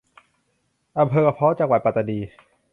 [0.99, 2.19] อำเภอกะพ้อ จังหวัดปัตตานี